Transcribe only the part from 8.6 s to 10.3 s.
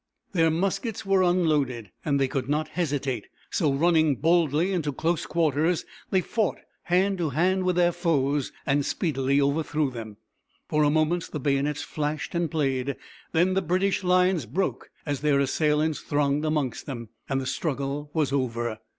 and speedily overthrew them.